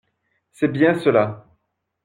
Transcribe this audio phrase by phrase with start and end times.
[0.51, 1.45] C’est bien cela.